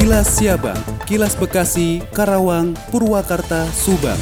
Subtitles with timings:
[0.00, 4.16] Kilas Siabang, Kilas Bekasi, Karawang, Purwakarta, Subang.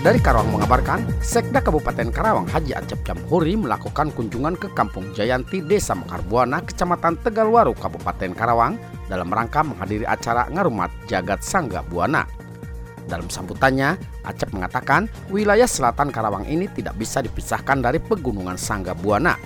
[0.00, 5.92] Dari Karawang mengabarkan, Sekda Kabupaten Karawang Haji Acep Jamhuri melakukan kunjungan ke Kampung Jayanti, Desa
[6.00, 8.80] Mekarbuana, Kecamatan Tegalwaru, Kabupaten Karawang
[9.12, 12.24] dalam rangka menghadiri acara Ngarumat Jagat Sangga Buana.
[13.04, 19.36] Dalam sambutannya, Acep mengatakan wilayah selatan Karawang ini tidak bisa dipisahkan dari pegunungan Sangga Buana.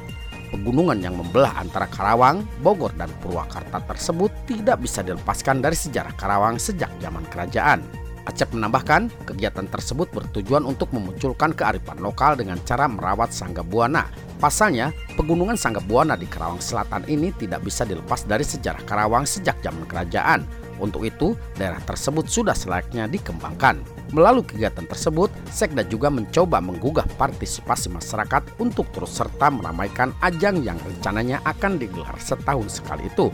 [0.51, 6.59] Pegunungan yang membelah antara Karawang, Bogor, dan Purwakarta tersebut tidak bisa dilepaskan dari sejarah Karawang
[6.59, 7.87] sejak zaman kerajaan.
[8.27, 14.07] Acep menambahkan, kegiatan tersebut bertujuan untuk memunculkan kearifan lokal dengan cara merawat Sangga Buana.
[14.43, 19.59] Pasalnya, pegunungan Sangga Buana di Karawang Selatan ini tidak bisa dilepas dari sejarah Karawang sejak
[19.65, 20.45] zaman kerajaan.
[20.81, 23.79] Untuk itu, daerah tersebut sudah selayaknya dikembangkan.
[24.11, 30.81] Melalui kegiatan tersebut, Sekda juga mencoba menggugah partisipasi masyarakat untuk terus serta meramaikan ajang yang
[30.83, 33.31] rencananya akan digelar setahun sekali itu.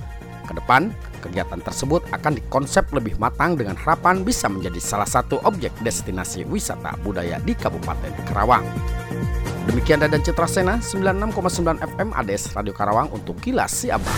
[0.46, 5.74] Ke depan, kegiatan tersebut akan dikonsep lebih matang dengan harapan bisa menjadi salah satu objek
[5.82, 8.66] destinasi wisata budaya di Kabupaten Karawang.
[9.66, 14.14] Demikian dan Citra Sena 96,9 FM ADS Radio Karawang untuk Kilas Siabang.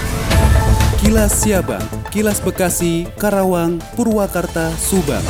[1.01, 5.25] Kilas Siabang, Kilas Bekasi, Karawang, Purwakarta, Subang.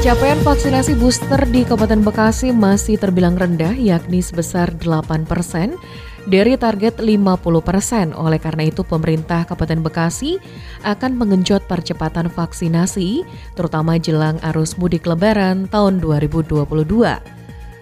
[0.00, 5.76] Capaian vaksinasi booster di Kabupaten Bekasi masih terbilang rendah yakni sebesar 8 persen
[6.24, 8.16] dari target 50 persen.
[8.16, 10.40] Oleh karena itu pemerintah Kabupaten Bekasi
[10.88, 17.35] akan mengenjot percepatan vaksinasi terutama jelang arus mudik lebaran tahun 2022.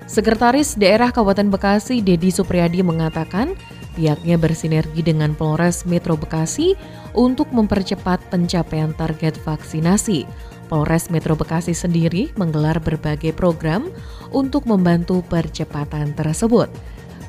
[0.05, 3.57] Sekretaris Daerah Kabupaten Bekasi Dedi Supriyadi mengatakan
[3.97, 6.77] pihaknya bersinergi dengan Polres Metro Bekasi
[7.17, 10.29] untuk mempercepat pencapaian target vaksinasi.
[10.69, 13.89] Polres Metro Bekasi sendiri menggelar berbagai program
[14.29, 16.69] untuk membantu percepatan tersebut.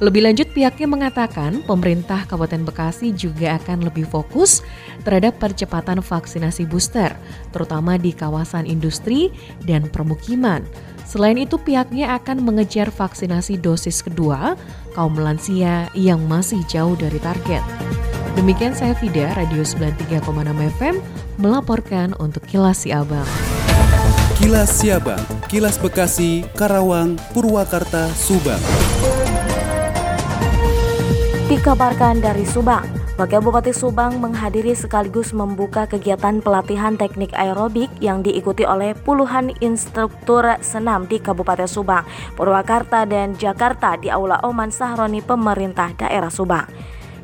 [0.04, 4.60] Lebih lanjut pihaknya mengatakan pemerintah Kabupaten Bekasi juga akan lebih fokus
[5.08, 7.16] terhadap percepatan vaksinasi booster,
[7.56, 9.32] terutama di kawasan industri
[9.64, 10.68] dan permukiman.
[11.08, 14.59] Selain itu pihaknya akan mengejar vaksinasi dosis kedua
[14.97, 17.64] kaum lansia yang masih jauh dari target.
[18.36, 20.19] Demikian saya Fida, Radio 93,6
[20.75, 21.00] FM,
[21.40, 23.28] melaporkan untuk Kilas Siabang.
[24.36, 28.59] Kilas Siabang, Kilas Bekasi, Karawang, Purwakarta, Subang.
[31.56, 32.84] Dikabarkan dari Subang,
[33.16, 40.44] Wakil Bupati Subang menghadiri sekaligus membuka kegiatan pelatihan teknik aerobik yang diikuti oleh puluhan instruktur
[40.60, 42.04] senam di Kabupaten Subang,
[42.36, 46.68] Purwakarta, dan Jakarta di Aula Oman Sahroni Pemerintah Daerah Subang.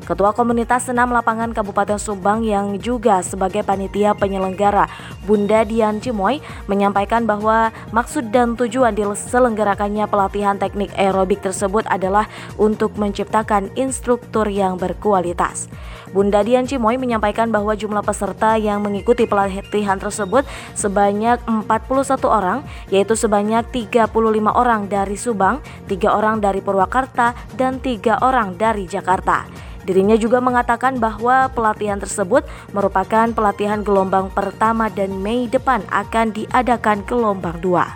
[0.02, 4.90] Ketua Komunitas Senam Lapangan Kabupaten Subang yang juga sebagai panitia penyelenggara
[5.22, 12.26] Bunda Dian Cimoy menyampaikan bahwa maksud dan tujuan diselenggarakannya pelatihan teknik aerobik tersebut adalah
[12.58, 15.70] untuk menciptakan instruktur yang berkualitas.
[16.10, 20.42] Bunda Dian Cimoy menyampaikan bahwa jumlah peserta yang mengikuti pelatihan tersebut
[20.74, 24.12] sebanyak 41 orang, yaitu sebanyak 35
[24.52, 29.71] orang dari Subang, tiga orang dari Purwakarta, dan tiga orang dari Jakarta.
[29.82, 37.02] Dirinya juga mengatakan bahwa pelatihan tersebut merupakan pelatihan gelombang pertama dan Mei depan akan diadakan
[37.02, 37.90] gelombang dua.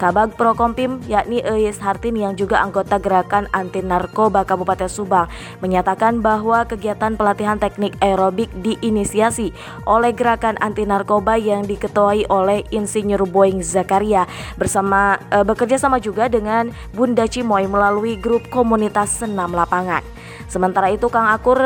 [0.00, 5.28] Kabag Prokompim yakni Eis Hartin yang juga anggota gerakan anti narkoba Kabupaten Subang
[5.60, 9.52] menyatakan bahwa kegiatan pelatihan teknik aerobik diinisiasi
[9.84, 14.24] oleh gerakan anti narkoba yang diketuai oleh Insinyur Boeing Zakaria
[14.56, 20.00] bersama e, bekerja sama juga dengan Bunda Cimoy melalui grup komunitas senam lapangan.
[20.48, 21.60] Sementara itu Kang Akur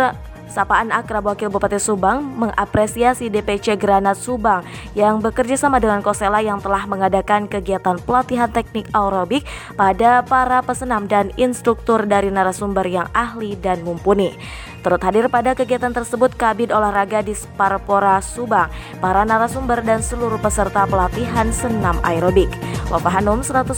[0.48, 4.62] Sapaan Akrab Wakil Bupati Subang mengapresiasi DPC Granat Subang
[4.92, 9.42] yang bekerja sama dengan Kosela yang telah mengadakan kegiatan pelatihan teknik aerobik
[9.74, 14.36] pada para pesenam dan instruktur dari narasumber yang ahli dan mumpuni.
[14.84, 18.68] Turut hadir pada kegiatan tersebut Kabid Olahraga di Sparpora Subang,
[19.00, 22.52] para narasumber dan seluruh peserta pelatihan senam aerobik.
[22.92, 23.72] Wafa Hanum 100,2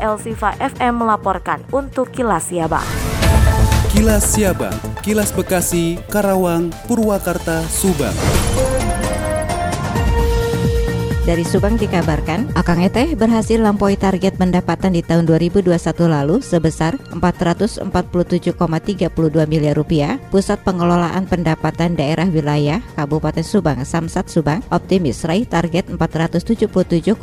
[0.00, 2.88] Elsifa FM melaporkan untuk Kilas Siabang.
[3.92, 4.72] Kilas Siabang,
[5.06, 8.65] Kilas Bekasi, Karawang, Purwakarta, Subang.
[11.26, 15.74] Dari Subang dikabarkan, Akang Eteh berhasil lampaui target pendapatan di tahun 2021
[16.06, 17.82] lalu sebesar 447,32
[19.50, 20.22] miliar rupiah.
[20.30, 27.18] Pusat Pengelolaan Pendapatan Daerah Wilayah Kabupaten Subang, Samsat Subang, optimis raih target 477,14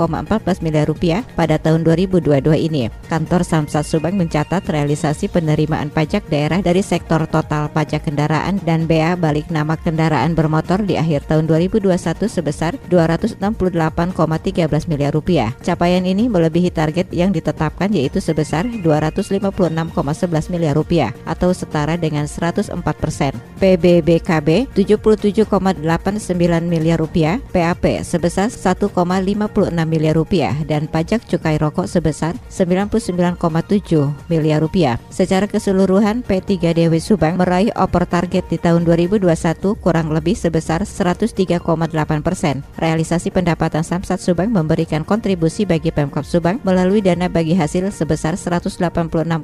[0.60, 2.92] miliar rupiah pada tahun 2022 ini.
[3.08, 9.16] Kantor Samsat Subang mencatat realisasi penerimaan pajak daerah dari sektor total pajak kendaraan dan bea
[9.16, 11.88] balik nama kendaraan bermotor di akhir tahun 2021
[12.28, 13.40] sebesar 268
[13.94, 15.54] 8,13 miliar rupiah.
[15.62, 22.74] Capaian ini melebihi target yang ditetapkan yaitu sebesar 256,11 miliar rupiah atau setara dengan 104
[22.98, 23.38] persen.
[23.62, 25.48] PBBKB 77,89
[26.66, 28.92] miliar rupiah, PAP sebesar 1,56
[29.88, 33.38] miliar rupiah dan pajak cukai rokok sebesar 99,7
[34.28, 34.98] miliar rupiah.
[35.14, 39.30] Secara keseluruhan P3DW Subang meraih upper target di tahun 2021
[39.80, 41.64] kurang lebih sebesar 103,8
[42.20, 42.64] persen.
[42.76, 49.44] Realisasi pendapatan Samsat Subang memberikan kontribusi bagi Pemkap Subang melalui dana bagi hasil sebesar 186,99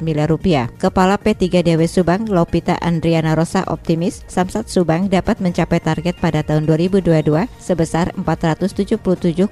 [0.00, 0.70] miliar rupiah.
[0.78, 7.10] Kepala P3DW Subang Lopita Andriana Rosa optimis Samsat Subang dapat mencapai target pada tahun 2022
[7.58, 9.42] sebesar 477,14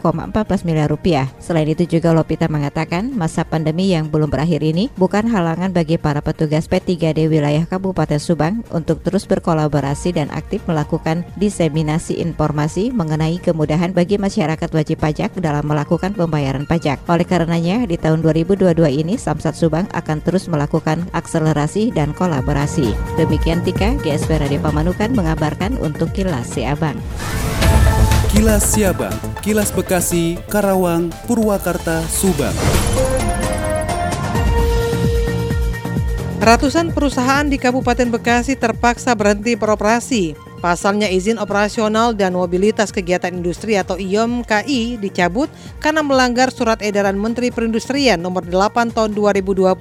[0.63, 1.27] miliar rupiah.
[1.43, 6.23] Selain itu juga Lopita mengatakan masa pandemi yang belum berakhir ini bukan halangan bagi para
[6.23, 13.80] petugas P3D wilayah Kabupaten Subang untuk terus berkolaborasi dan aktif melakukan diseminasi informasi mengenai kemudahan
[13.97, 17.01] bagi masyarakat wajib pajak dalam melakukan pembayaran pajak.
[17.09, 22.93] Oleh karenanya, di tahun 2022 ini Samsat Subang akan terus melakukan akselerasi dan kolaborasi.
[23.17, 27.01] Demikian Tika, GSP Radio Pamanukan mengabarkan untuk Kilas Si Abang.
[28.31, 32.55] Kilas Siabang, Kilas Bekasi, Karawang, Purwakarta, Subang.
[36.41, 43.81] Ratusan perusahaan di Kabupaten Bekasi terpaksa berhenti beroperasi Pasalnya izin operasional dan mobilitas kegiatan industri
[43.81, 45.49] atau IOM KI dicabut
[45.81, 49.73] karena melanggar surat edaran Menteri Perindustrian nomor 8 tahun 2020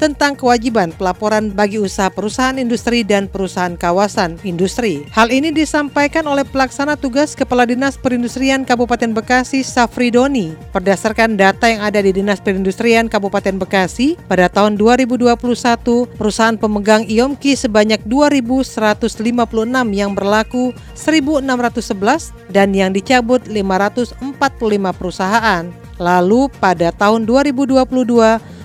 [0.00, 5.04] tentang kewajiban pelaporan bagi usaha perusahaan industri dan perusahaan kawasan industri.
[5.12, 10.56] Hal ini disampaikan oleh pelaksana tugas Kepala Dinas Perindustrian Kabupaten Bekasi Safridoni.
[10.72, 15.36] Berdasarkan data yang ada di Dinas Perindustrian Kabupaten Bekasi, pada tahun 2021
[16.16, 19.20] perusahaan pemegang IOMKI sebanyak 2.156
[19.92, 24.22] yang berlaku 1.611 dan yang dicabut 545
[24.94, 25.66] perusahaan.
[25.98, 27.82] Lalu pada tahun 2022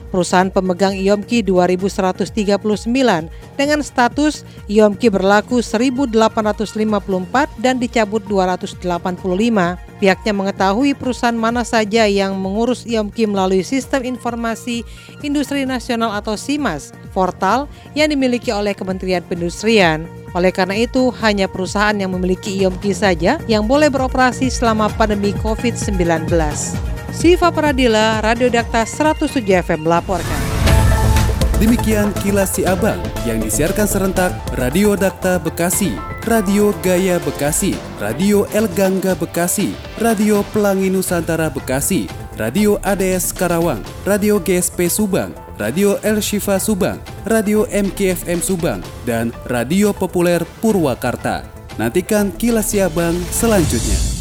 [0.09, 3.27] perusahaan pemegang IOMKI 2139
[3.59, 8.79] dengan status IOMKI berlaku 1854 dan dicabut 285.
[9.97, 14.85] Pihaknya mengetahui perusahaan mana saja yang mengurus IOMKI melalui Sistem Informasi
[15.25, 17.67] Industri Nasional atau SIMAS, portal
[17.97, 20.16] yang dimiliki oleh Kementerian Perindustrian.
[20.35, 26.27] Oleh karena itu, hanya perusahaan yang memiliki IOMKI saja yang boleh beroperasi selama pandemi COVID-19.
[27.15, 30.41] Siva Pradila, Radio Dakta 107 FM melaporkan.
[31.57, 34.29] Demikian kilas si abang yang disiarkan serentak
[34.61, 35.97] Radio Dakta Bekasi,
[36.29, 42.05] Radio Gaya Bekasi, Radio El Gangga Bekasi, Radio Pelangi Nusantara Bekasi,
[42.37, 49.89] Radio ADS Karawang, Radio GSP Subang, Radio El Shifa Subang, Radio MKFM Subang, dan Radio
[49.89, 51.41] Populer Purwakarta.
[51.81, 54.16] Nantikan kilas Siabang selanjutnya.